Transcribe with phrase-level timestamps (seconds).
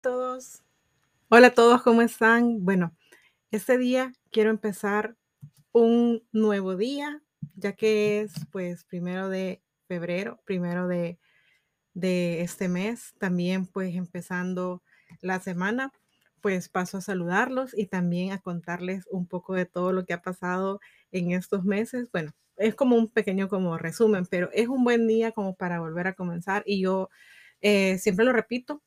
[0.00, 0.62] Todos.
[1.28, 2.64] Hola a todos, ¿cómo están?
[2.64, 2.96] Bueno,
[3.50, 5.16] este día quiero empezar
[5.72, 7.20] un nuevo día,
[7.56, 11.18] ya que es pues primero de febrero, primero de,
[11.94, 14.84] de este mes, también pues empezando
[15.20, 15.92] la semana,
[16.40, 20.22] pues paso a saludarlos y también a contarles un poco de todo lo que ha
[20.22, 20.80] pasado
[21.10, 22.08] en estos meses.
[22.12, 26.06] Bueno, es como un pequeño como resumen, pero es un buen día como para volver
[26.06, 27.10] a comenzar y yo
[27.60, 28.82] eh, siempre lo repito,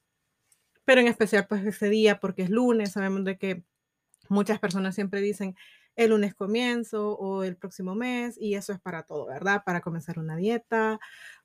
[0.85, 3.63] pero en especial pues ese día porque es lunes, sabemos de que
[4.29, 5.55] muchas personas siempre dicen
[5.95, 9.63] el lunes comienzo o el próximo mes y eso es para todo, ¿verdad?
[9.65, 10.99] Para comenzar una dieta,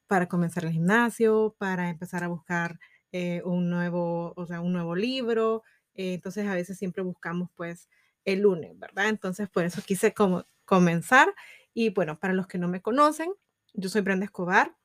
[0.06, 2.78] para comenzar el gimnasio, para empezar a buscar
[3.12, 5.62] eh, un nuevo, o sea, un nuevo libro.
[5.94, 7.88] eh, entonces a veces siempre buscamos pues
[8.24, 9.08] el lunes, ¿verdad?
[9.08, 11.34] Entonces por eso quise como comenzar
[11.74, 13.32] y bueno, para los que no me conocen,
[13.74, 14.76] yo soy Brenda Escobar,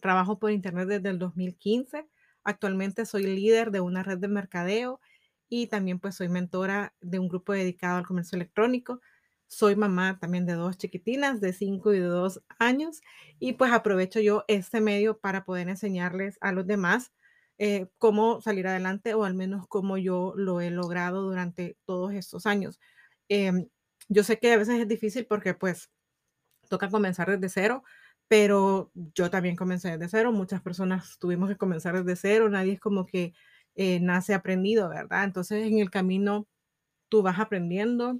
[0.00, 2.06] trabajo por internet desde el 2015.
[2.44, 5.00] Actualmente soy líder de una red de mercadeo
[5.48, 9.00] y también pues soy mentora de un grupo dedicado al comercio electrónico.
[9.46, 13.00] Soy mamá también de dos chiquitinas de 5 y de 2 años
[13.38, 17.12] y pues aprovecho yo este medio para poder enseñarles a los demás
[17.58, 22.46] eh, cómo salir adelante o al menos cómo yo lo he logrado durante todos estos
[22.46, 22.80] años.
[23.28, 23.68] Em,
[24.08, 25.90] yo sé que a veces es difícil porque pues
[26.68, 27.84] toca comenzar desde cero,
[28.34, 30.32] pero yo también comencé desde cero.
[30.32, 32.48] Muchas personas tuvimos que comenzar desde cero.
[32.48, 33.32] Nadie es como que
[33.76, 35.22] eh, nace aprendido, ¿verdad?
[35.22, 36.48] Entonces en el camino
[37.08, 38.18] tú vas aprendiendo,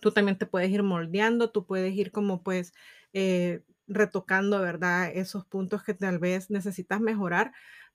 [0.00, 2.72] tú también te puedes ir moldeando, tú puedes ir como pues
[3.12, 5.12] eh, retocando, ¿verdad?
[5.14, 7.52] Esos puntos que tal vez necesitas mejorar,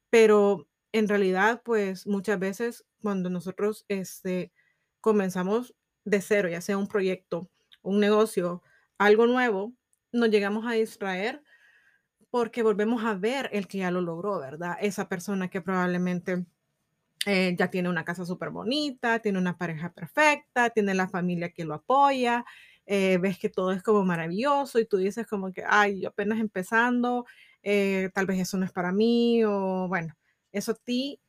[0.09, 4.53] pero en realidad pues muchas veces cuando nosotros este,
[5.01, 7.49] comenzamos de cero, ya sea un proyecto,
[7.81, 8.63] un negocio,
[8.97, 9.73] algo nuevo,
[10.11, 11.41] nos llegamos a distraer
[12.31, 14.77] porque volvemos a ver el que ya lo logró, ¿verdad?
[14.81, 16.45] Esa persona que probablemente
[17.25, 21.65] eh, ya tiene una casa súper bonita, tiene una pareja perfecta, tiene la familia que
[21.65, 22.45] lo apoya,
[22.85, 26.39] eh, ves que todo es como maravilloso y tú dices como que, ay, yo apenas
[26.39, 27.25] empezando,
[27.63, 30.15] eh, tal vez eso no es para mí o bueno,
[30.51, 31.19] eso a ti,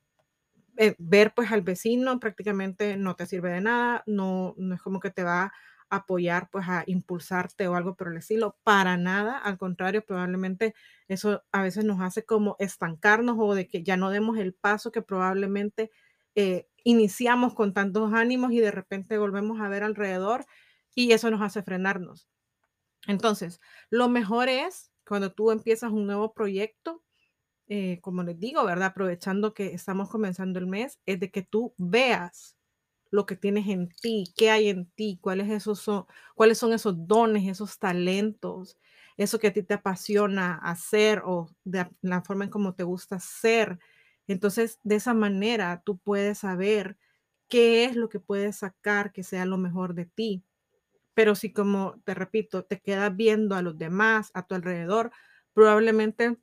[0.76, 5.00] eh, ver pues al vecino prácticamente no te sirve de nada, no, no es como
[5.00, 5.52] que te va
[5.90, 10.74] apoyar pues a impulsarte o algo por el estilo, para nada, al contrario, probablemente
[11.08, 14.92] eso a veces nos hace como estancarnos o de que ya no demos el paso
[14.92, 15.90] que probablemente
[16.34, 20.46] eh, iniciamos con tantos ánimos y de repente volvemos a ver alrededor
[20.94, 22.28] y eso nos hace frenarnos.
[23.06, 27.02] Entonces, lo mejor es cuando tú empiezas un nuevo proyecto,
[27.68, 28.88] eh, como les digo, ¿verdad?
[28.88, 32.56] Aprovechando que estamos comenzando el mes, es de que tú veas
[33.10, 37.06] lo que tienes en ti, qué hay en ti, cuáles, esos son, cuáles son esos
[37.06, 38.78] dones, esos talentos,
[39.16, 43.18] eso que a ti te apasiona hacer o de la forma en cómo te gusta
[43.20, 43.78] ser.
[44.28, 46.96] Entonces, de esa manera tú puedes saber
[47.48, 50.44] qué es lo que puedes sacar que sea lo mejor de ti.
[51.14, 55.12] Pero si, como te repito, te quedas viendo a los demás a tu alrededor,
[55.52, 56.38] probablemente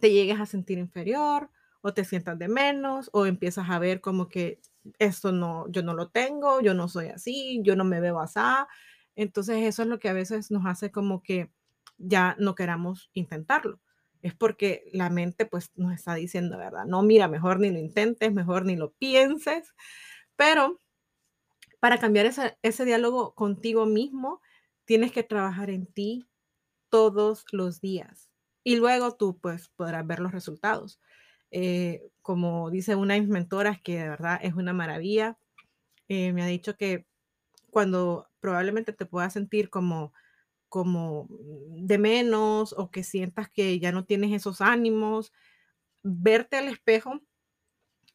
[0.00, 1.50] te llegues a sentir inferior
[1.82, 4.60] o te sientas de menos o empiezas a ver como que
[4.98, 8.40] esto no, yo no lo tengo, yo no soy así, yo no me veo así.
[9.16, 11.50] Entonces eso es lo que a veces nos hace como que
[11.98, 13.80] ya no queramos intentarlo.
[14.22, 16.86] Es porque la mente pues nos está diciendo, ¿verdad?
[16.86, 19.74] No, mira, mejor ni lo intentes, mejor ni lo pienses.
[20.36, 20.80] Pero
[21.80, 24.40] para cambiar ese, ese diálogo contigo mismo,
[24.86, 26.26] tienes que trabajar en ti
[26.88, 28.30] todos los días.
[28.64, 31.00] Y luego tú pues podrás ver los resultados.
[31.50, 35.36] Eh, como dice una de mis mentoras, que de verdad es una maravilla,
[36.08, 37.06] eh, me ha dicho que
[37.70, 40.14] cuando probablemente te puedas sentir como,
[40.70, 45.34] como de menos o que sientas que ya no tienes esos ánimos,
[46.02, 47.20] verte al espejo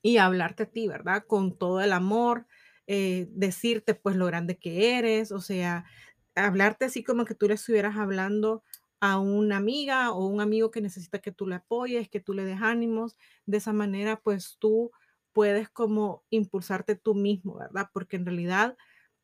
[0.02, 1.24] y hablarte a ti, ¿verdad?
[1.28, 2.48] Con todo el amor,
[2.88, 5.86] eh, decirte pues lo grande que eres, o sea,
[6.34, 8.64] hablarte así como que tú le estuvieras hablando
[9.00, 12.46] a una amiga o un amigo que necesita que tú le apoyes, que tú le
[12.46, 13.18] des ánimos.
[13.46, 14.92] De esa manera, pues tú
[15.34, 17.90] puedes como impulsarte tú mismo, ¿verdad?
[17.94, 18.78] Porque en realidad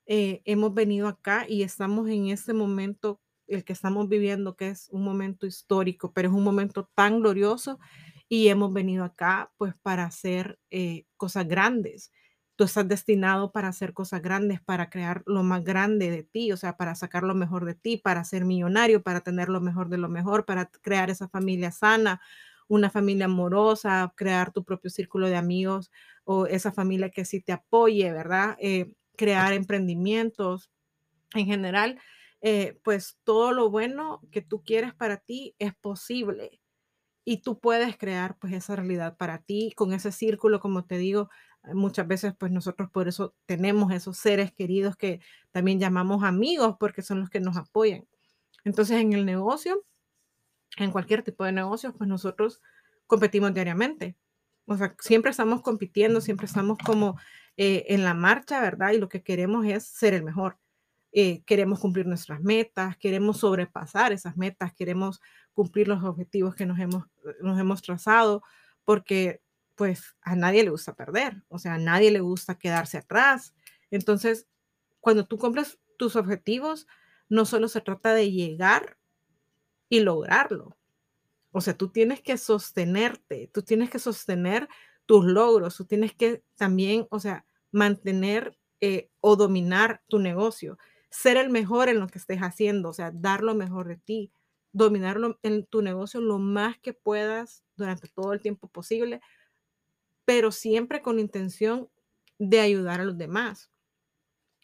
[0.06, 4.88] eh, hemos venido acá y estamos en este momento, el que estamos viviendo, que es
[4.92, 7.80] un momento histórico, pero es un momento tan glorioso
[8.30, 12.12] y hemos venido acá pues para hacer eh, cosas grandes.
[12.56, 16.58] Tú estás destinado para hacer cosas grandes, para crear lo más grande de ti, o
[16.58, 19.98] sea, para sacar lo mejor de ti, para ser millonario, para tener lo mejor de
[19.98, 22.22] lo mejor, para crear esa familia sana,
[22.70, 25.92] una familia amorosa, crear tu propio círculo de amigos
[26.24, 28.56] o esa familia que sí te apoye, ¿verdad?
[28.60, 30.72] Eh, crear emprendimientos
[31.34, 32.00] en general,
[32.42, 36.62] eh, pues todo lo bueno que tú quieres para ti es posible
[37.26, 41.30] y tú puedes crear, pues, esa realidad para ti con ese círculo, como te digo,
[41.74, 45.22] muchas veces, pues, nosotros por eso tenemos esos seres queridos que
[45.52, 48.06] también llamamos amigos, porque son los que nos apoyan.
[48.64, 49.84] Entonces, en el negocio,
[50.78, 52.62] en cualquier tipo de negocio, pues, nosotros
[53.08, 54.16] competimos diariamente.
[54.66, 57.18] O sea, siempre estamos compitiendo, siempre estamos como,
[57.58, 58.92] eh, en la marcha, ¿verdad?
[58.92, 60.58] Y lo que queremos es ser el mejor.
[61.14, 65.22] Eh, queremos cumplir nuestras metas, queremos sobrepasar esas metas, queremos
[65.54, 67.06] cumplir los objetivos que nos hemos,
[67.42, 68.44] nos hemos trazado,
[68.84, 69.42] porque
[69.76, 73.54] pues a nadie le gusta perder, o sea, a nadie le gusta quedarse atrás.
[73.92, 74.48] Entonces,
[75.00, 76.88] cuando tú cumples tus objetivos,
[77.30, 78.98] no solo se trata de llegar
[79.90, 80.78] y lograrlo.
[81.52, 84.68] O sea, tú tienes que sostenerte, tú tienes que sostener
[85.06, 90.78] tus logros, tú tienes que también, o sea, mantener eh, o dominar tu negocio,
[91.10, 94.32] ser el mejor en lo que estés haciendo, o sea, dar lo mejor de ti,
[94.74, 99.22] dominarlo en tu negocio lo más que puedas durante todo el tiempo posible,
[100.26, 101.90] pero siempre con intención
[102.40, 103.72] de ayudar a los demás.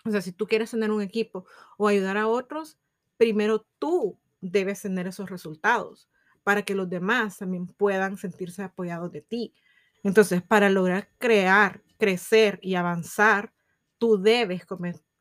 [0.05, 1.45] O sea, si tú quieres tener un equipo
[1.77, 2.77] o ayudar a otros,
[3.17, 6.09] primero tú debes tener esos resultados
[6.43, 9.53] para que los demás también puedan sentirse apoyados de ti.
[10.03, 13.53] Entonces, para lograr crear, crecer y avanzar,
[13.99, 14.63] tú debes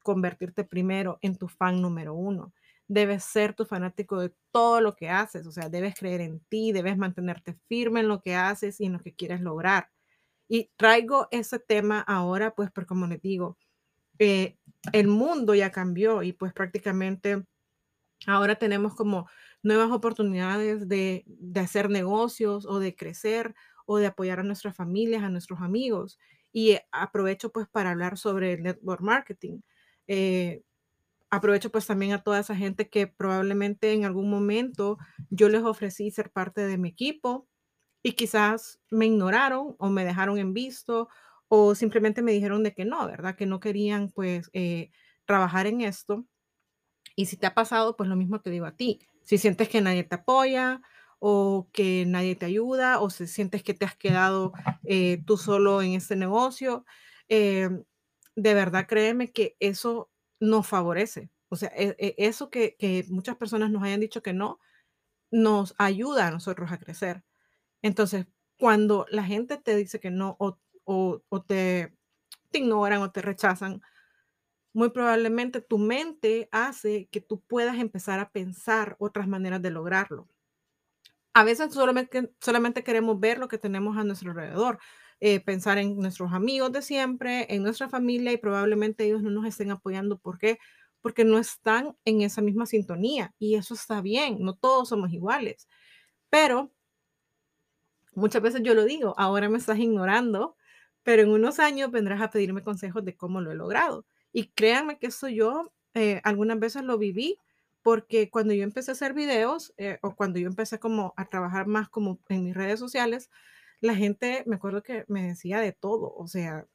[0.02, 2.54] convertirte primero en tu fan número uno.
[2.88, 6.72] Debes ser tu fanático de todo lo que haces, o sea, debes creer en ti,
[6.72, 9.90] debes mantenerte firme en lo que haces y en lo que quieres lograr.
[10.50, 13.58] Y traigo ese tema ahora, pues, porque como les digo,
[14.18, 14.58] eh,
[14.92, 17.44] el mundo ya cambió y pues prácticamente
[18.26, 19.28] ahora tenemos como
[19.62, 23.54] nuevas oportunidades de, de hacer negocios o de crecer
[23.86, 26.18] o de apoyar a nuestras familias, a nuestros amigos.
[26.52, 29.60] Y aprovecho pues para hablar sobre el network marketing.
[30.08, 30.62] Eh,
[31.30, 34.98] aprovecho pues también a toda esa gente que probablemente en algún momento
[35.30, 37.48] yo les ofrecí ser parte de mi equipo
[38.02, 41.08] y quizás me ignoraron o me dejaron en visto
[41.48, 43.36] o simplemente me dijeron de que no, ¿verdad?
[43.36, 44.90] Que no querían pues eh,
[45.24, 46.24] trabajar en esto.
[47.16, 49.00] Y si te ha pasado, pues lo mismo te digo a ti.
[49.24, 50.80] Si sientes que nadie te apoya
[51.18, 54.52] o que nadie te ayuda o si sientes que te has quedado
[54.84, 56.86] eh, tú solo en este negocio,
[57.28, 57.68] eh,
[58.36, 61.30] de verdad créeme que eso nos favorece.
[61.48, 64.60] O sea, e, e, eso que, que muchas personas nos hayan dicho que no,
[65.30, 67.24] nos ayuda a nosotros a crecer.
[67.82, 68.26] Entonces,
[68.58, 70.58] cuando la gente te dice que no o,
[71.46, 71.94] te,
[72.52, 73.80] ignoran o te rechazan,
[74.72, 80.28] muy probablemente tu mente hace que tú puedas empezar a pensar otras maneras de lograrlo.
[81.32, 84.78] A veces solamente, solamente queremos ver lo que tenemos a nuestro alrededor,
[85.20, 89.46] eh, pensar en nuestros amigos de siempre, en nuestra familia y probablemente ellos no nos
[89.46, 90.18] estén apoyando.
[90.18, 90.58] ¿Por qué?
[91.00, 95.68] Porque no están en esa misma sintonía y eso está bien, no todos somos iguales.
[96.30, 96.72] Pero
[98.20, 100.56] muchas veces yo lo digo, ahora me estás ignorando,
[101.02, 104.06] pero en unos años vendrás a pedirme consejos de cómo lo he logrado.
[104.32, 107.38] Y créanme que eso yo eh, algunas veces lo viví
[107.82, 111.66] porque cuando yo empecé a hacer videos eh, o cuando yo empecé como a trabajar
[111.66, 113.30] más como en mis redes sociales,
[113.80, 116.66] la gente, me acuerdo que me decía de todo, o sea,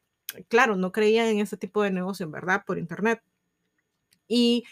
[0.47, 2.63] claro, no creían en ese tipo de negocio, ¿verdad?
[2.65, 3.21] Por internet.
[4.27, 4.63] Y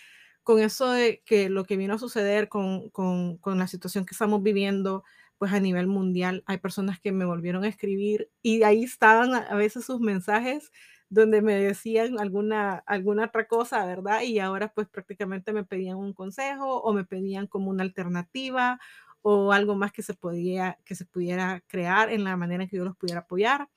[0.43, 4.13] con eso de que lo que vino a suceder con, con, con la situación que
[4.13, 5.03] estamos viviendo,
[5.43, 9.53] pues a nivel mundial, hay personas que me volvieron a escribir y ahí estaban a
[9.55, 10.71] veces sus mensajes
[11.09, 14.21] donde me decían alguna, alguna otra cosa, ¿verdad?
[14.21, 18.79] Y ahora pues prácticamente me pedían un consejo o me pedían como una alternativa
[19.21, 22.77] o algo más que se, podía, que se pudiera crear en la manera en que
[22.77, 23.67] yo los pudiera apoyar.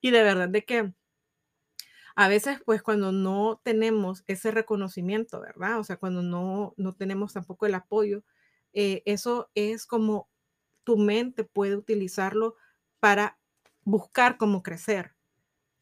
[0.00, 0.92] Y de verdad de que
[2.14, 5.80] a veces pues cuando no tenemos ese reconocimiento, ¿verdad?
[5.80, 8.22] O sea, cuando no, no tenemos tampoco el apoyo,
[8.72, 10.28] eh, eso es como
[10.88, 12.56] tu mente puede utilizarlo
[12.98, 13.38] para
[13.84, 15.12] buscar cómo crecer.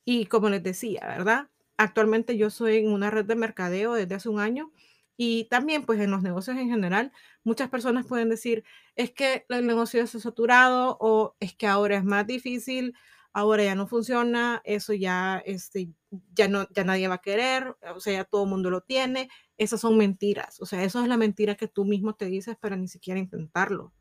[0.04, 1.48] Y como les decía, ¿verdad?
[1.76, 4.72] Actualmente yo soy en una red de mercadeo desde hace un año
[5.16, 7.12] y también pues en los negocios en general,
[7.44, 8.64] muchas personas pueden decir,
[8.96, 12.92] es que el negocio está saturado o es que ahora es más difícil,
[13.32, 15.90] ahora ya no funciona, eso ya, este,
[16.34, 19.28] ya, no, ya nadie va a querer, o sea, ya todo el mundo lo tiene.
[19.56, 22.74] Esas son mentiras, o sea, eso es la mentira que tú mismo te dices para
[22.74, 23.92] ni siquiera intentarlo.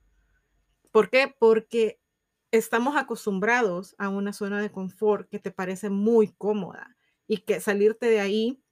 [0.96, 1.36] ¿Por qué?
[1.38, 2.00] Porque
[2.52, 6.96] estamos acostumbrados a una zona de confort que te parece muy cómoda
[7.28, 8.64] y que salirte de ahí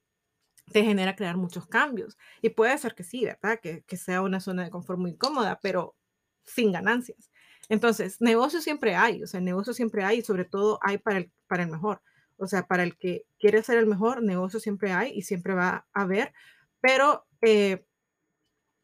[0.72, 2.16] te genera crear muchos cambios.
[2.40, 3.60] Y puede ser que sí, ¿verdad?
[3.60, 5.96] Que, sea una zona de confort muy cómoda, pero
[6.44, 7.30] sin ganancias.
[7.68, 11.30] Entonces, negocio siempre hay, o sea, negocio siempre hay y sobre todo hay para el,
[11.46, 12.00] para el mejor.
[12.38, 15.86] O sea, para el que quiere ser el mejor, negocio siempre hay y siempre va
[15.92, 16.32] a haber,
[16.80, 17.84] pero eh,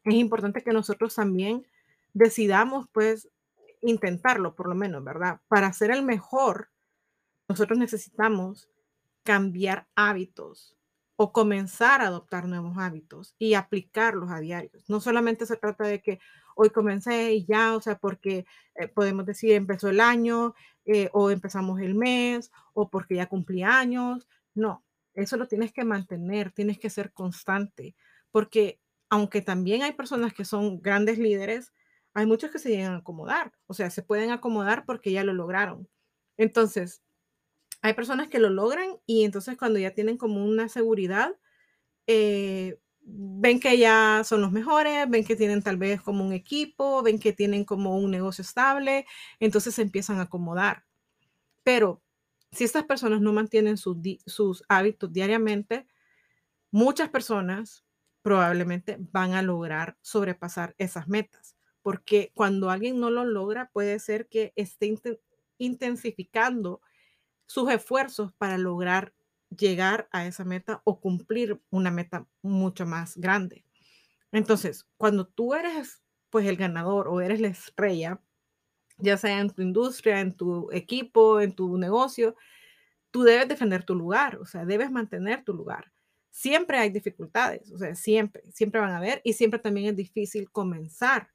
[0.03, 1.65] es importante que nosotros también
[2.13, 3.29] decidamos, pues,
[3.81, 5.41] intentarlo, por lo menos, ¿verdad?
[5.47, 6.69] Para ser el mejor,
[7.47, 8.69] nosotros necesitamos
[9.23, 10.77] cambiar hábitos
[11.15, 14.89] o comenzar a adoptar nuevos hábitos y aplicarlos a diarios.
[14.89, 16.19] No solamente se trata de que
[16.55, 21.29] hoy comencé y ya, o sea, porque eh, podemos decir empezó el año eh, o
[21.29, 24.27] empezamos el mes o porque ya cumplí años.
[24.55, 27.95] No, eso lo tienes que mantener, tienes que ser constante,
[28.31, 31.71] porque aunque también hay personas que son grandes líderes,
[32.13, 35.33] hay muchos que se llegan a acomodar, o sea, se pueden acomodar porque ya lo
[35.33, 35.87] lograron.
[36.37, 37.01] Entonces,
[37.81, 41.35] hay personas que lo logran y entonces cuando ya tienen como una seguridad,
[42.07, 47.01] eh, ven que ya son los mejores, ven que tienen tal vez como un equipo,
[47.03, 49.05] ven que tienen como un negocio estable,
[49.39, 50.85] entonces se empiezan a acomodar.
[51.63, 52.01] Pero
[52.51, 55.87] si estas personas no mantienen sus, sus hábitos diariamente,
[56.71, 57.85] muchas personas
[58.21, 64.27] probablemente van a lograr sobrepasar esas metas, porque cuando alguien no lo logra, puede ser
[64.27, 64.93] que esté
[65.57, 66.81] intensificando
[67.45, 69.13] sus esfuerzos para lograr
[69.49, 73.65] llegar a esa meta o cumplir una meta mucho más grande.
[74.31, 78.21] Entonces, cuando tú eres pues el ganador o eres la estrella,
[78.97, 82.35] ya sea en tu industria, en tu equipo, en tu negocio,
[83.11, 85.91] tú debes defender tu lugar, o sea, debes mantener tu lugar.
[86.29, 90.49] Siempre hay dificultades, o sea, siempre, siempre van a haber y siempre también es difícil
[90.49, 91.29] comenzar.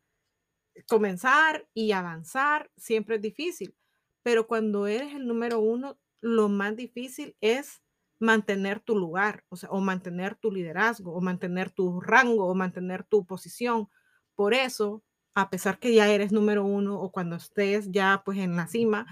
[0.88, 3.76] Comenzar y avanzar siempre es difícil,
[4.22, 7.82] pero cuando eres el número uno, lo más difícil es
[8.18, 13.04] mantener tu lugar, o sea, o mantener tu liderazgo, o mantener tu rango, o mantener
[13.04, 13.88] tu posición.
[14.34, 15.02] Por eso,
[15.34, 19.06] a pesar que ya eres número uno o cuando estés ya pues en la cima,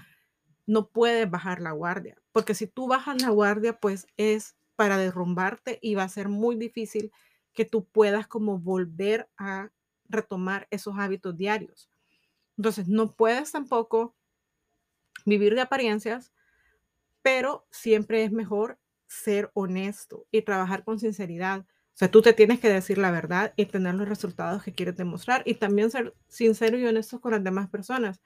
[0.67, 5.79] no puedes bajar la guardia, porque si tú bajas la guardia, pues es para derrumbarte
[5.81, 7.11] y va a ser muy difícil
[7.53, 9.71] que tú puedas como volver a
[10.09, 11.89] retomar esos hábitos diarios.
[12.57, 14.15] Entonces, no puedes tampoco
[15.25, 16.31] vivir de apariencias,
[17.21, 21.61] pero siempre es mejor ser honesto y trabajar con sinceridad.
[21.61, 24.97] O sea, tú te tienes que decir la verdad y tener los resultados que quieres
[24.97, 28.21] demostrar y también ser sincero y honesto con las demás personas.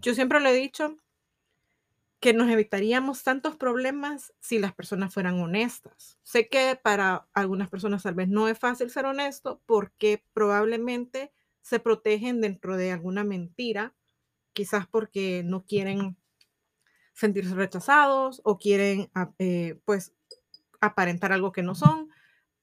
[0.00, 0.96] Yo siempre le he dicho
[2.24, 6.18] que nos evitaríamos tantos problemas si las personas fueran honestas.
[6.22, 11.80] Sé que para algunas personas tal vez no es fácil ser honesto porque probablemente se
[11.80, 13.94] protegen dentro de alguna mentira,
[14.54, 16.16] quizás porque no quieren
[17.12, 20.14] sentirse rechazados o quieren ah, eh, pues
[20.80, 22.08] aparentar algo que no son,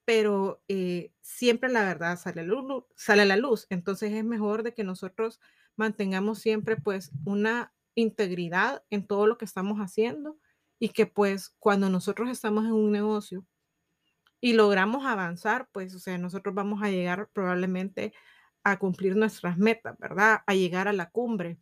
[0.04, 3.68] pero eh, siempre la verdad sale a, luz, sale a la luz.
[3.70, 5.38] Entonces es mejor de que nosotros
[5.76, 10.38] mantengamos siempre pues una integridad en todo lo que estamos haciendo
[10.78, 13.46] y que pues cuando nosotros estamos en un negocio
[14.40, 18.12] y logramos avanzar, pues o sea, nosotros vamos a llegar probablemente
[18.64, 20.42] a cumplir nuestras metas, ¿verdad?
[20.46, 21.58] A llegar a la cumbre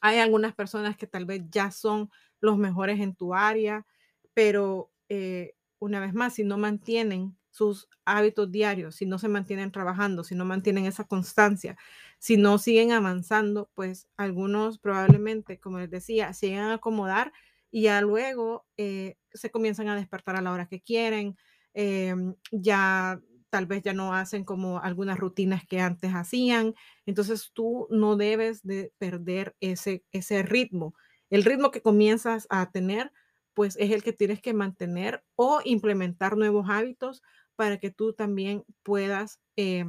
[0.00, 3.86] hay algunas personas que tal vez ya son los mejores en tu área,
[4.34, 9.72] pero eh, una vez más, si no mantienen sus hábitos diarios, si no se mantienen
[9.72, 11.78] trabajando, si no mantienen esa constancia,
[12.24, 17.34] si no siguen avanzando, pues algunos probablemente, como les decía, se llegan a acomodar
[17.70, 21.36] y ya luego eh, se comienzan a despertar a la hora que quieren,
[21.74, 26.74] em, ya tal vez ya no hacen como algunas rutinas que antes hacían.
[27.04, 30.94] Entonces tú no debes de perder ese, ese ritmo.
[31.28, 33.12] El ritmo que comienzas a tener,
[33.52, 37.20] pues es el que tienes que mantener o implementar nuevos hábitos
[37.54, 39.84] para que tú también puedas eh,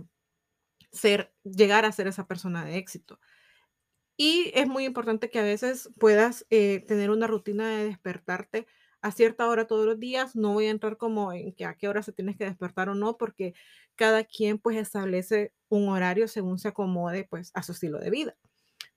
[0.95, 3.19] ser, llegar a ser esa persona de éxito.
[4.17, 8.65] Y es muy importante que a veces puedas eh, tener una rutina de despertarte
[9.01, 10.35] a cierta hora todos los días.
[10.35, 12.95] No voy a entrar como en que a qué hora se tienes que despertar o
[12.95, 13.53] no, porque
[13.95, 18.37] cada quien pues establece un horario según se acomode pues a su estilo de vida.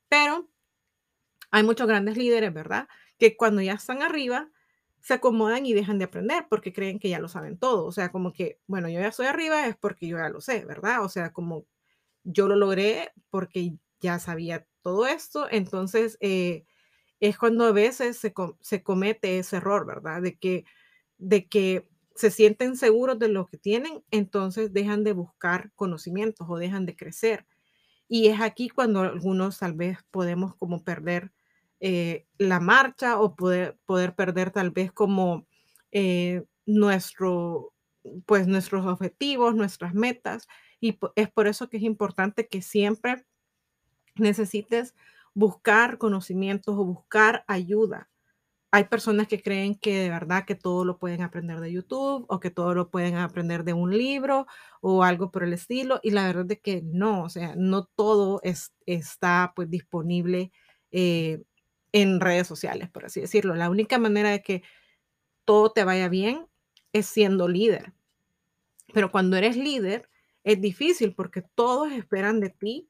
[0.09, 0.49] Pero
[1.51, 2.89] hay muchos grandes líderes, ¿verdad?
[3.19, 4.51] Que cuando ya están arriba,
[5.01, 7.87] se acomodan y dejan de aprender porque creen que ya lo saben todo.
[7.87, 10.65] O sea, como que, bueno, yo ya estoy arriba es porque yo ya lo sé,
[10.65, 11.05] ¿verdad?
[11.05, 11.67] O sea, como
[12.25, 16.65] yo lo logré porque ya sabía todo esto, entonces eh,
[17.21, 20.23] es cuando a veces se, se, comete ese error, ¿verdad?
[20.23, 20.65] De que,
[21.19, 26.59] de que se sienten seguros de lo que tienen, entonces dejan de buscar conocimientos o
[26.59, 27.47] dejan de crecer.
[28.09, 31.33] Y es aquí cuando algunos tal vez podemos como perder
[31.81, 35.47] eh, la marcha o poder, poder perder tal vez como
[35.93, 37.73] eh, nuestro,
[38.27, 40.49] pues nuestros objetivos, nuestras metas.
[40.81, 43.25] Y es por eso que es importante que siempre
[44.17, 44.95] necesites
[45.35, 48.09] buscar conocimientos o buscar ayuda
[48.71, 52.41] hay personas que creen que de verdad que todo lo pueden aprender de YouTube o
[52.41, 54.47] que todo lo pueden aprender de un libro
[54.81, 56.01] o algo por el estilo.
[56.03, 60.53] Y la verdad es que no, o sea, no todo es, está pues disponible
[60.91, 61.43] eh,
[61.93, 63.55] en redes sociales, por así decirlo.
[63.55, 64.63] La única manera de que
[65.47, 66.47] todo te vaya bien
[66.93, 67.95] es siendo líder.
[68.93, 70.11] Pero cuando eres líder,
[70.49, 72.89] es difícil porque todos esperan de ti,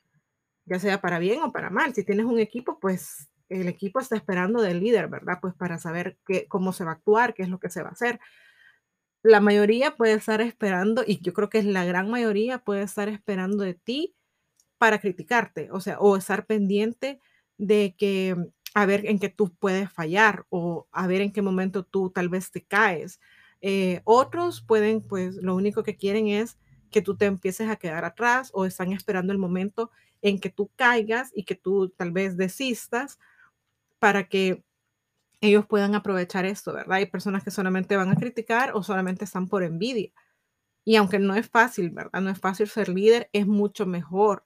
[0.64, 1.92] ya sea para bien o para mal.
[1.92, 5.38] Si tienes un equipo, pues el equipo está esperando del líder, ¿verdad?
[5.40, 7.88] Pues para saber qué, cómo se va a actuar, qué es lo que se va
[7.88, 8.20] a hacer.
[9.24, 13.08] La mayoría puede estar esperando, y yo creo que es la gran mayoría, puede estar
[13.08, 14.14] esperando de ti
[14.78, 17.18] para criticarte, o sea, o estar pendiente
[17.56, 18.36] de que
[18.74, 22.28] a ver en qué tú puedes fallar o a ver en qué momento tú tal
[22.28, 23.18] vez te caes.
[23.60, 26.56] Eh, otros pueden, pues, lo único que quieren es
[26.88, 29.90] que tú te empieces a quedar atrás o están esperando el momento
[30.22, 33.18] en que tú caigas y que tú tal vez desistas
[33.98, 34.64] para que
[35.40, 36.98] ellos puedan aprovechar esto, ¿verdad?
[36.98, 40.10] Hay personas que solamente van a criticar o solamente están por envidia.
[40.84, 42.20] Y aunque no es fácil, ¿verdad?
[42.20, 44.44] No es fácil ser líder, es mucho mejor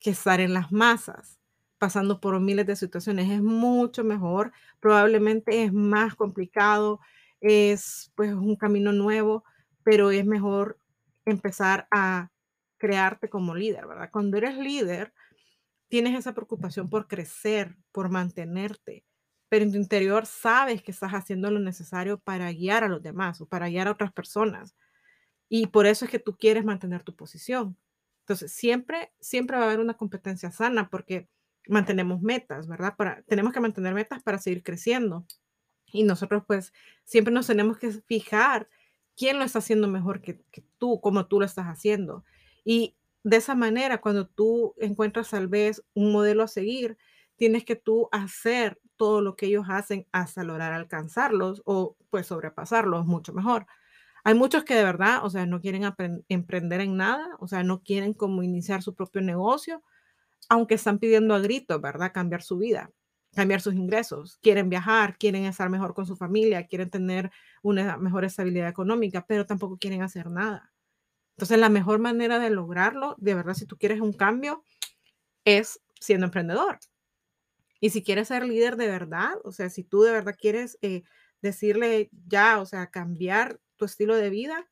[0.00, 1.40] que estar en las masas,
[1.78, 3.30] pasando por miles de situaciones.
[3.30, 7.00] Es mucho mejor, probablemente es más complicado,
[7.40, 9.44] es pues un camino nuevo,
[9.84, 10.78] pero es mejor
[11.24, 12.30] empezar a
[12.78, 14.10] crearte como líder, ¿verdad?
[14.10, 15.12] Cuando eres líder,
[15.88, 19.04] tienes esa preocupación por crecer, por mantenerte,
[19.48, 23.40] pero en tu interior sabes que estás haciendo lo necesario para guiar a los demás
[23.40, 24.74] o para guiar a otras personas.
[25.48, 27.76] Y por eso es que tú quieres mantener tu posición.
[28.20, 31.28] Entonces, siempre, siempre va a haber una competencia sana porque
[31.68, 32.96] mantenemos metas, ¿verdad?
[32.96, 35.26] Para, tenemos que mantener metas para seguir creciendo.
[35.86, 36.72] Y nosotros, pues,
[37.04, 38.68] siempre nos tenemos que fijar
[39.16, 40.42] quién lo está haciendo mejor que,
[40.78, 42.24] tú, como tú lo estás haciendo.
[42.64, 46.96] Y de esa manera, cuando tú encuentras tal vez un modelo a seguir,
[47.36, 53.06] tienes que tú hacer todo lo que ellos hacen hasta lograr alcanzarlos o pues sobrepasarlos
[53.06, 53.66] mucho mejor.
[54.24, 55.82] Hay muchos que de verdad, o sea, no quieren
[56.28, 59.82] emprender en nada, o sea, no quieren como iniciar su propio negocio,
[60.48, 62.12] aunque están pidiendo a gritos, ¿verdad?
[62.12, 62.90] Cambiar su vida,
[63.34, 67.30] cambiar sus ingresos, quieren viajar, quieren estar mejor con su familia, quieren tener
[67.62, 70.72] una mejor estabilidad económica, pero tampoco quieren hacer nada.
[71.36, 74.64] Entonces, la mejor manera de lograrlo, de verdad, si tú quieres un cambio,
[75.44, 76.78] es siendo emprendedor.
[77.80, 81.02] Y si quieres ser líder de verdad, o sea, si tú de verdad quieres eh,
[81.40, 84.68] decirle ya, o sea, cambiar tu estilo de vida,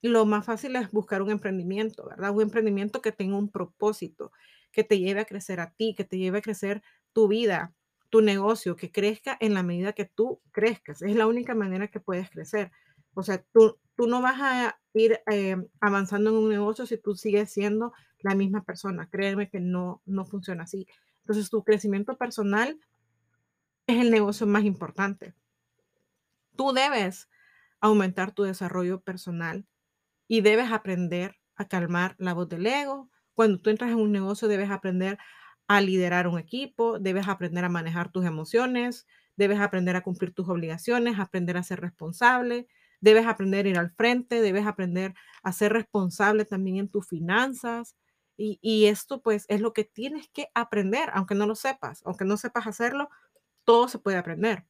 [0.00, 2.30] lo más fácil es buscar un emprendimiento, ¿verdad?
[2.30, 4.32] Un emprendimiento que tenga un propósito,
[4.72, 7.74] que te lleve a crecer a ti, que te lleve a crecer tu vida,
[8.10, 11.02] tu negocio, que crezca en la medida que tú crezcas.
[11.02, 12.70] Es la única manera que puedes crecer.
[13.14, 17.14] O sea, tú, tú no vas a ir eh, avanzando en un negocio si tú
[17.14, 19.08] sigues siendo la misma persona.
[19.10, 20.86] Créeme que no, no funciona así.
[21.20, 22.78] Entonces, tu crecimiento personal
[23.86, 25.34] es el negocio más importante.
[26.56, 27.28] Tú debes
[27.80, 29.66] aumentar tu desarrollo personal
[30.26, 33.10] y debes aprender a calmar la voz del ego.
[33.34, 35.18] Cuando tú entras en un negocio, debes aprender
[35.68, 40.48] a liderar un equipo, debes aprender a manejar tus emociones, debes aprender a cumplir tus
[40.48, 42.66] obligaciones, aprender a ser responsable,
[43.00, 47.96] Debes aprender a ir al frente, debes aprender a ser responsable también en tus finanzas.
[48.40, 52.36] Y, esto pues es lo que tienes que aprender, aunque no lo sepas, aunque no
[52.36, 53.08] sepas hacerlo,
[53.64, 54.64] todo se puede aprender.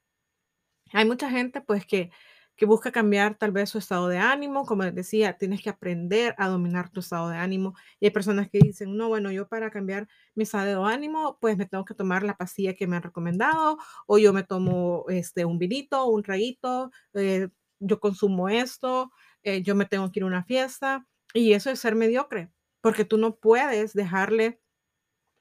[0.93, 2.11] Hay mucha gente pues que,
[2.59, 6.35] que busca cambiar tal vez su estado de ánimo, como les decía, tienes que aprender
[6.39, 7.75] a dominar tu estado de ánimo.
[8.01, 11.57] Y hay personas que dicen, no, bueno, yo para cambiar mi estado de ánimo, pues
[11.57, 15.45] me tengo que tomar la pastilla que me han recomendado, o yo me tomo este,
[15.45, 19.13] un vinito, un traguito, eh, yo consumo esto,
[19.45, 23.05] eh, yo me tengo que ir a una fiesta y eso es ser mediocre, porque
[23.05, 24.61] tú no puedes dejarle,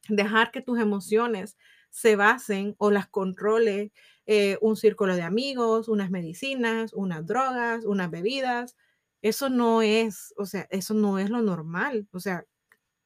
[0.07, 1.57] dejar que tus emociones
[1.89, 3.91] se basen o las controle
[4.27, 8.75] eh, un círculo de amigos, unas medicinas, unas drogas, unas bebidas.
[9.23, 12.45] Eso no es, o sea, eso no es lo normal, o sea,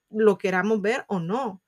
[0.10, 1.62] lo queramos ver o no.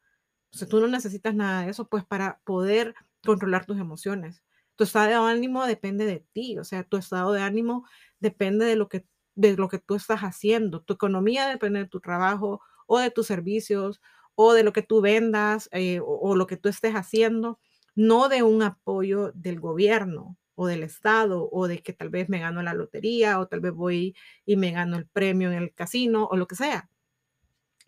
[0.54, 4.44] O sea, tú no necesitas nada de eso, pues, para poder controlar tus emociones.
[4.76, 7.86] Tu estado de ánimo depende de ti, o sea, tu estado de ánimo
[8.20, 10.82] depende de lo que, de lo que tú estás haciendo.
[10.84, 14.02] Tu economía depende de tu trabajo o de tus servicios
[14.36, 17.60] o de lo que tú vendas eh, o, o lo que tú estés haciendo,
[17.96, 22.40] no de un apoyo del gobierno o del Estado o de que tal vez me
[22.40, 26.26] gano la lotería o tal vez voy y me gano el premio en el casino
[26.26, 26.90] o lo que sea.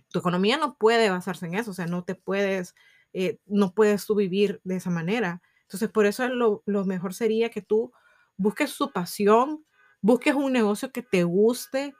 [0.09, 2.75] Tu economía no puede basarse en eso, o sea, no te puedes,
[3.13, 5.41] eh, no puedes tú vivir de esa manera.
[5.63, 7.91] Entonces, por eso lo, mejor sería que tú
[8.37, 9.65] busques su pasión,
[10.01, 11.95] busques un negocio que te guste,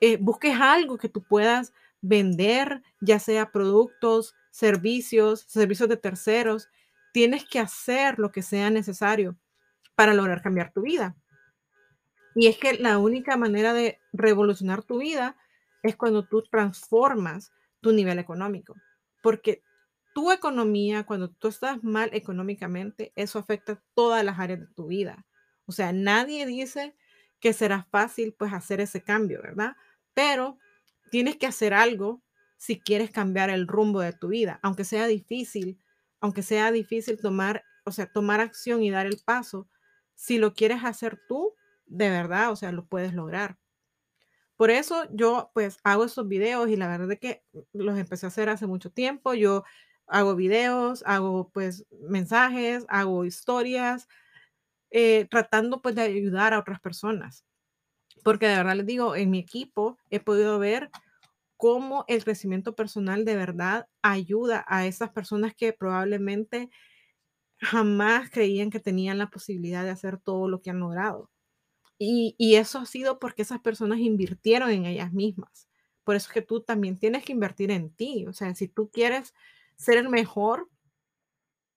[0.00, 6.68] eh, busques algo que tú puedas vender, ya sea productos, servicios, servicios de terceros.
[7.12, 9.36] Tienes que hacer lo que sea necesario
[9.94, 11.16] para lograr cambiar tu vida.
[12.34, 15.36] Y es que la única manera de revolucionar tu vida
[15.82, 18.74] es cuando tú transformas tu nivel económico,
[19.22, 19.62] porque
[20.14, 25.26] tu economía, cuando tú estás mal económicamente, eso afecta todas las áreas de tu vida.
[25.66, 26.94] O sea, nadie dice
[27.40, 29.76] que será fácil pues hacer ese cambio, ¿verdad?
[30.14, 30.58] Pero
[31.10, 32.22] tienes que hacer algo
[32.56, 35.78] si quieres cambiar el rumbo de tu vida, aunque sea difícil,
[36.20, 39.68] aunque sea difícil tomar, o sea, tomar acción y dar el paso,
[40.14, 41.54] si lo quieres hacer tú,
[41.86, 43.58] de verdad, o sea, lo puedes lograr.
[44.56, 48.28] Por eso yo pues hago estos videos y la verdad es que los empecé a
[48.28, 49.32] hacer hace mucho tiempo.
[49.34, 49.62] Yo
[50.08, 54.08] hago videos, hago pues mensajes, hago historias,
[54.90, 57.44] eh, tratando pues de ayudar a otras personas.
[58.24, 60.90] Porque de verdad les digo, en mi equipo he podido ver
[61.58, 66.70] cómo el crecimiento personal de verdad ayuda a esas personas que probablemente
[67.58, 71.30] jamás creían que tenían la posibilidad de hacer todo lo que han logrado.
[71.98, 75.68] Y, eso ha sido porque esas personas invirtieron en ellas mismas.
[76.04, 78.24] Por eso es que tú también tienes que invertir en ti.
[78.28, 79.34] O sea, si tú quieres
[79.76, 80.68] ser el mejor,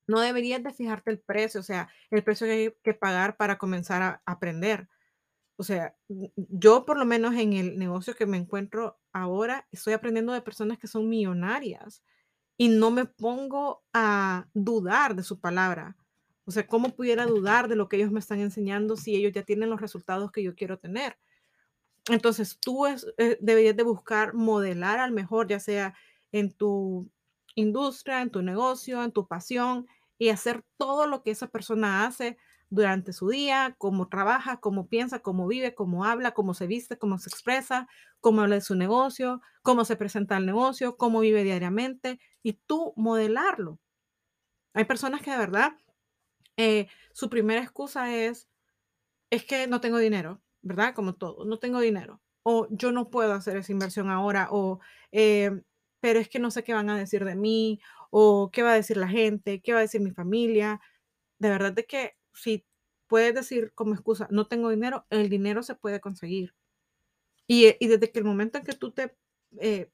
[0.08, 3.58] no deberías de fijarte el precio, o sea, el precio que hay que pagar para
[3.58, 4.88] comenzar a aprender.
[5.62, 10.34] O sea, yo por lo menos en el negocio que me encuentro ahora, estoy aprendiendo
[10.34, 12.02] de personas que son millonarias
[12.58, 15.96] y no me pongo a dudar de su palabra.
[16.46, 19.44] O sea, ¿cómo pudiera dudar de lo que ellos me están enseñando si ellos ya
[19.44, 21.20] tienen los resultados que yo quiero tener?
[22.10, 25.94] Entonces, tú es, eh, deberías de buscar modelar al mejor, ya sea
[26.32, 27.08] en tu
[27.54, 29.86] industria, en tu negocio, en tu pasión
[30.18, 32.40] y hacer todo lo que esa persona hace
[32.72, 37.20] durante su día, cómo trabaja, cómo piensa, cómo vive, cómo habla, cómo se viste, cómo
[37.20, 37.88] se expresa,
[38.22, 42.94] cómo habla de su negocio, cómo se presenta el negocio, cómo vive diariamente y tú
[42.96, 43.80] modelarlo.
[44.74, 45.74] Hay personas que de verdad
[46.58, 48.48] eh, su primera excusa es,
[49.30, 50.96] es que no tengo dinero, ¿verdad?
[50.96, 52.22] Como todo, no tengo dinero.
[52.44, 54.48] O yo no puedo hacer esa inversión ahora.
[54.52, 54.80] O
[55.12, 55.52] eh,
[56.02, 57.80] pero es que no sé qué van a decir de mí
[58.12, 60.82] o qué va a decir la gente, qué va a decir mi familia.
[61.40, 62.66] De verdad de que si
[63.08, 66.56] puedes decir como excusa, no tengo dinero, el dinero se puede conseguir.
[67.48, 69.16] Y, y desde que el momento en que tú te,
[69.60, 69.92] eh,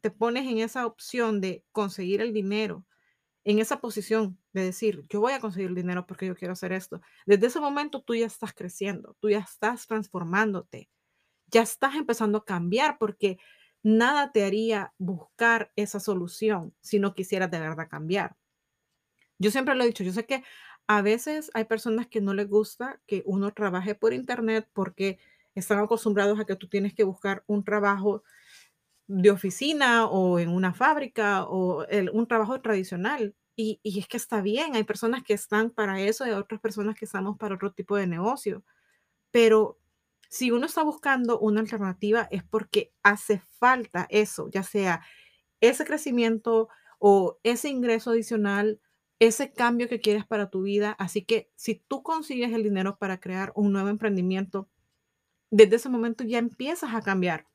[0.00, 2.84] te pones en esa opción de conseguir el dinero,
[3.44, 6.72] en esa posición de decir, yo voy a conseguir el dinero porque yo quiero hacer
[6.72, 10.90] esto, desde ese momento tú ya estás creciendo, tú ya estás transformándote,
[11.46, 13.38] ya estás empezando a cambiar porque
[13.82, 18.36] nada te haría buscar esa solución si no quisieras de verdad cambiar.
[19.38, 20.42] Yo siempre lo he dicho, yo sé que
[20.88, 25.18] a veces hay personas que no les gusta que uno trabaje por internet porque
[25.54, 28.24] están acostumbrados a que tú tienes que buscar un trabajo
[29.06, 33.34] de oficina o en una fábrica o un trabajo tradicional.
[33.54, 37.04] Y, es que está bien, hay personas que están para eso y otras personas que
[37.04, 38.64] estamos para otro tipo de negocio.
[39.30, 39.78] Pero
[40.30, 45.02] si uno está buscando una alternativa es porque hace falta eso, ya sea
[45.60, 48.80] ese crecimiento o ese ingreso adicional,
[49.18, 50.92] ese cambio que quieres para tu vida.
[50.98, 54.68] Así que si tú consigues el dinero para crear un nuevo emprendimiento,
[55.50, 57.46] desde ese momento ya empiezas a cambiar.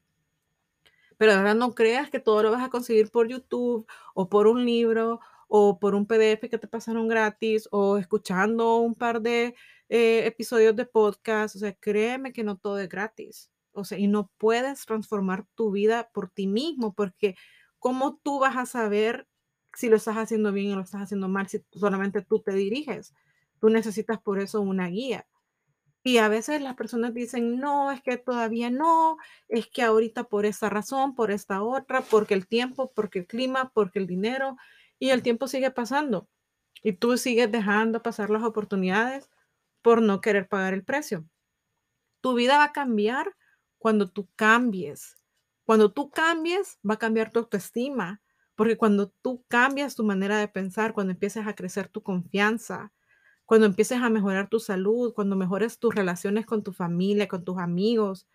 [1.17, 4.65] Pero ahora no creas que todo lo vas a conseguir por YouTube o por un
[4.65, 9.55] libro o por un PDF que te pasaron gratis o escuchando un par de
[9.89, 11.55] eh, episodios de podcast.
[11.55, 13.51] O sea, créeme que no todo es gratis.
[13.71, 17.35] O sea, y no puedes transformar tu vida por ti mismo porque
[17.79, 19.27] ¿cómo tú vas a saber
[19.75, 23.13] si lo estás haciendo bien o lo estás haciendo mal si solamente tú te diriges?
[23.59, 25.25] Tú necesitas por eso una guía.
[26.03, 30.45] Y a veces las personas dicen, no, es que todavía no, es que ahorita por
[30.45, 34.57] esta razón, por esta otra, porque el tiempo, porque el clima, porque el dinero,
[34.99, 36.27] y el tiempo sigue pasando.
[36.81, 39.29] Y tú sigues dejando pasar las oportunidades
[39.81, 41.25] por no querer pagar el precio.
[42.21, 43.35] Tu vida va a cambiar
[43.77, 45.17] cuando tú cambies.
[45.65, 48.21] Cuando tú cambies, va a cambiar tu autoestima,
[48.55, 52.93] porque cuando tú cambias tu manera de pensar, cuando empieces a crecer tu confianza,
[53.45, 57.57] cuando empieces a mejorar tu salud, cuando mejores tus relaciones con tu familia, con tus
[57.59, 58.27] amigos,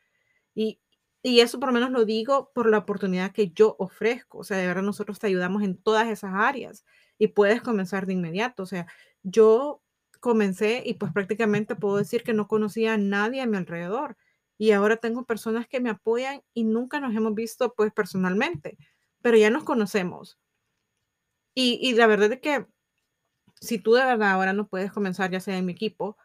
[0.55, 0.81] y,
[1.23, 4.39] y eso por lo menos lo digo por la oportunidad que yo ofrezco.
[4.39, 6.85] O sea, de verdad nosotros te ayudamos en todas esas áreas
[7.19, 8.63] y puedes comenzar de inmediato.
[8.65, 8.87] O sea,
[9.23, 9.83] yo
[10.21, 14.17] comencé y pues prácticamente puedo decir que no conocía a nadie a mi alrededor.
[14.59, 18.77] Y ahora tengo personas que me apoyan y nunca nos hemos visto pues personalmente,
[19.23, 20.39] pero ya nos conocemos.
[21.55, 22.67] Y, y la verdad es que
[23.61, 26.17] si tú de verdad ahora no puedes comenzar, ya sea en mi equipo,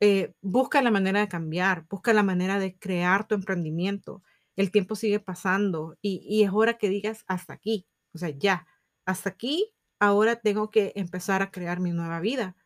[0.00, 4.22] eh, busca la manera de cambiar, busca la manera de crear tu emprendimiento.
[4.56, 8.66] El tiempo sigue pasando y, y es hora que digas hasta aquí, o sea, ya,
[9.06, 12.56] hasta aquí, ahora tengo que empezar a crear mi nueva vida.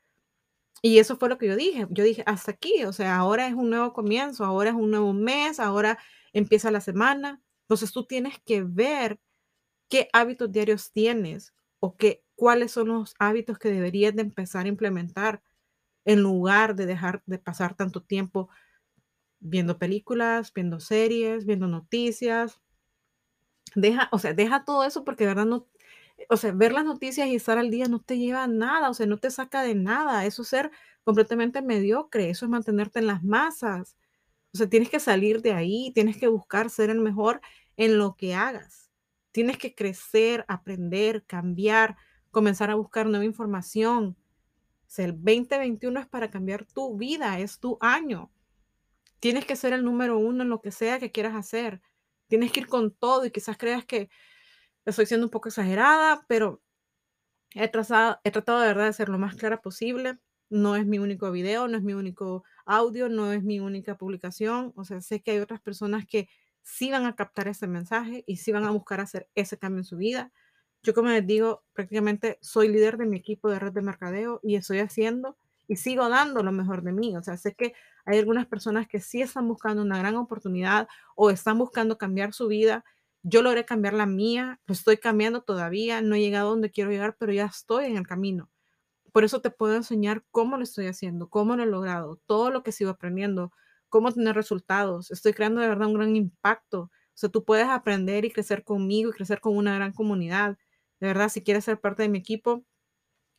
[0.82, 1.86] Y eso fue lo que yo dije.
[1.90, 5.12] Yo dije, hasta aquí, o sea, ahora es un nuevo comienzo, ahora es un nuevo
[5.12, 5.98] mes, ahora
[6.32, 7.40] empieza la semana.
[7.62, 9.20] Entonces tú tienes que ver
[9.92, 14.70] qué hábitos diarios tienes o qué, cuáles son los hábitos que deberías de empezar a
[14.70, 15.42] implementar
[16.06, 18.48] en lugar de dejar de pasar tanto tiempo
[19.38, 22.58] viendo películas, viendo series, viendo noticias.
[23.74, 25.68] Deja, o sea, deja todo eso porque verdad no,
[26.30, 28.94] o sea, ver las noticias y estar al día no te lleva a nada, o
[28.94, 30.24] sea, no te saca de nada.
[30.24, 30.70] Eso es ser
[31.04, 33.98] completamente mediocre, eso es mantenerte en las masas.
[34.54, 37.42] O sea, tienes que salir de ahí, tienes que buscar ser el mejor
[37.76, 38.91] en lo que hagas.
[39.32, 41.96] Tienes que crecer, aprender, cambiar,
[42.30, 44.16] comenzar a buscar nueva información.
[44.98, 48.30] El 2021 es para cambiar tu vida, es tu año.
[49.20, 51.80] Tienes que ser el número uno en lo que sea que quieras hacer.
[52.28, 54.10] Tienes que ir con todo y quizás creas que
[54.84, 56.60] estoy siendo un poco exagerada, pero
[57.54, 60.18] he, trazado, he tratado de verdad de ser lo más clara posible.
[60.50, 64.72] No es mi único video, no es mi único audio, no es mi única publicación.
[64.76, 66.28] O sea, sé que hay otras personas que
[66.62, 69.84] sí van a captar ese mensaje y sí van a buscar hacer ese cambio en
[69.84, 70.32] su vida.
[70.82, 74.56] Yo, como les digo, prácticamente soy líder de mi equipo de red de mercadeo y
[74.56, 75.36] estoy haciendo
[75.68, 77.16] y sigo dando lo mejor de mí.
[77.16, 81.30] O sea, sé que hay algunas personas que sí están buscando una gran oportunidad o
[81.30, 82.84] están buscando cambiar su vida.
[83.22, 87.16] Yo logré cambiar la mía, lo estoy cambiando todavía, no he llegado donde quiero llegar,
[87.18, 88.50] pero ya estoy en el camino.
[89.12, 92.62] Por eso te puedo enseñar cómo lo estoy haciendo, cómo lo he logrado, todo lo
[92.62, 93.52] que sigo aprendiendo,
[93.92, 95.10] cómo tener resultados.
[95.10, 96.84] Estoy creando de verdad un gran impacto.
[96.84, 100.56] O sea, tú puedes aprender y crecer conmigo y crecer con una gran comunidad.
[100.98, 102.64] De verdad, si quieres ser parte de mi equipo,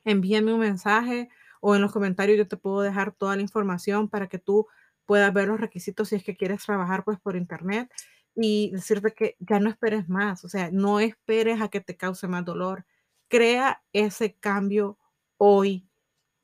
[0.05, 4.27] envíame un mensaje o en los comentarios yo te puedo dejar toda la información para
[4.27, 4.67] que tú
[5.05, 7.91] puedas ver los requisitos si es que quieres trabajar pues por internet
[8.35, 12.27] y decirte que ya no esperes más, o sea, no esperes a que te cause
[12.27, 12.85] más dolor.
[13.27, 14.99] Crea ese cambio
[15.37, 15.89] hoy.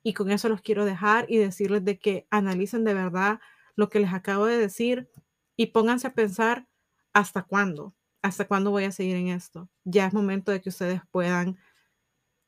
[0.02, 3.40] Y con eso los quiero dejar y decirles de que analicen de verdad
[3.80, 5.10] lo que les acabo de decir
[5.56, 6.68] y pónganse a pensar
[7.14, 9.68] hasta cuándo, hasta cuándo voy a seguir en esto.
[9.84, 11.58] Ya es momento de que ustedes puedan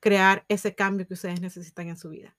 [0.01, 2.37] crear ese cambio que ustedes necesitan en su vida.